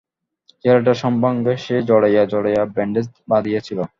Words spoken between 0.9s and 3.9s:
সর্বাঙ্গে সে জড়াইয়া জড়াইয়া ব্যান্ডেজ বাধিয়াছিল।